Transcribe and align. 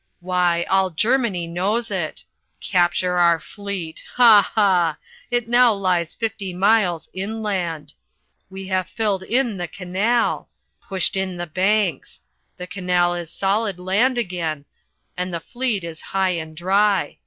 Why 0.19 0.63
all 0.63 0.89
Germany 0.89 1.45
knows 1.45 1.91
it. 1.91 2.23
Capture 2.59 3.19
our 3.19 3.39
fleet! 3.39 4.01
Ha! 4.15 4.41
Ha! 4.55 4.97
It 5.29 5.47
now 5.47 5.73
lies 5.73 6.15
fifty 6.15 6.55
miles 6.55 7.07
inland. 7.13 7.93
We 8.49 8.67
have 8.69 8.89
filled 8.89 9.21
in 9.21 9.57
the 9.57 9.67
canal 9.67 10.49
pushed 10.81 11.15
in 11.15 11.37
the 11.37 11.45
banks. 11.45 12.19
The 12.57 12.65
canal 12.65 13.13
is 13.13 13.29
solid 13.31 13.79
land 13.79 14.17
again, 14.17 14.65
and 15.15 15.31
the 15.31 15.39
fleet 15.39 15.83
is 15.83 16.01
high 16.01 16.31
and 16.31 16.57
dry. 16.57 17.17